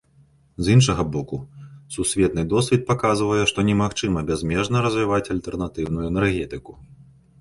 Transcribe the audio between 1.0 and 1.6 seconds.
боку,